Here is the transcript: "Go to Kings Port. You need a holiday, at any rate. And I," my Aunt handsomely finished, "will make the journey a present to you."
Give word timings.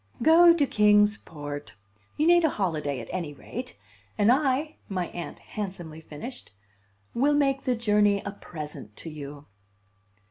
"Go 0.23 0.51
to 0.51 0.65
Kings 0.65 1.17
Port. 1.19 1.75
You 2.17 2.25
need 2.25 2.43
a 2.43 2.49
holiday, 2.49 2.99
at 3.01 3.07
any 3.11 3.35
rate. 3.35 3.77
And 4.17 4.31
I," 4.31 4.77
my 4.89 5.09
Aunt 5.09 5.37
handsomely 5.37 6.01
finished, 6.01 6.49
"will 7.13 7.35
make 7.35 7.61
the 7.61 7.75
journey 7.75 8.19
a 8.25 8.31
present 8.31 8.95
to 8.97 9.11
you." 9.11 9.45